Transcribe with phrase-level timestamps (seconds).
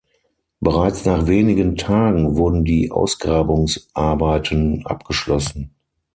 [0.61, 5.75] Bereits nach wenigen Tagen wurden die Ausgrabungsarbeiten abgeschlossen.